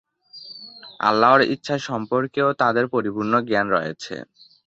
[0.99, 4.15] আল্লাহর ইচ্ছা সম্পর্কেও তাঁদের পরিপূর্ণ জ্ঞান রয়েছে।